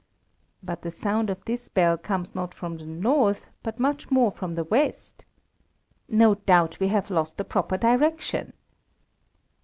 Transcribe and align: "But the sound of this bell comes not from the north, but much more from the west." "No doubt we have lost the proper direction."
"But 0.63 0.81
the 0.81 0.89
sound 0.89 1.29
of 1.29 1.45
this 1.45 1.69
bell 1.69 1.95
comes 1.95 2.33
not 2.33 2.55
from 2.55 2.77
the 2.79 2.87
north, 2.87 3.51
but 3.61 3.79
much 3.79 4.09
more 4.09 4.31
from 4.31 4.55
the 4.55 4.63
west." 4.63 5.25
"No 6.09 6.33
doubt 6.33 6.79
we 6.79 6.87
have 6.87 7.11
lost 7.11 7.37
the 7.37 7.45
proper 7.45 7.77
direction." 7.77 8.53